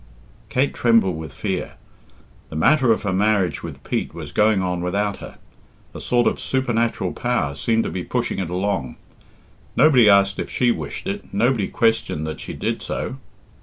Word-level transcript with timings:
Kate 0.49 0.73
trembled 0.73 1.15
with 1.15 1.31
fear. 1.31 1.73
The 2.49 2.55
matter 2.55 2.91
of 2.91 3.03
her 3.03 3.13
marriage 3.13 3.61
with 3.61 3.83
Pete 3.83 4.15
was 4.15 4.31
going 4.31 4.63
on 4.63 4.81
without 4.81 5.17
her. 5.17 5.37
A 5.93 6.01
sort 6.01 6.25
of 6.25 6.39
supernatural 6.39 7.13
power 7.13 7.53
seemed 7.53 7.83
to 7.83 7.91
be 7.91 8.03
pushing 8.03 8.39
it 8.39 8.49
along. 8.49 8.95
Nobody 9.75 10.09
asked 10.09 10.39
if 10.39 10.49
she 10.49 10.71
wished 10.71 11.05
it, 11.05 11.31
nobody 11.31 11.67
questioned 11.67 12.25
that 12.25 12.39
she 12.39 12.53
did 12.53 12.81
so. 12.81 13.17